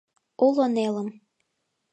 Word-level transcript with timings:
Уло 0.45 0.65
нелым 0.75 1.09